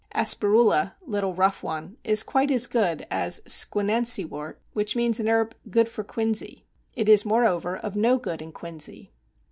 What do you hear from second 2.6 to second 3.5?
good as